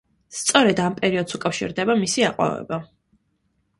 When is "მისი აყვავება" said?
2.05-2.81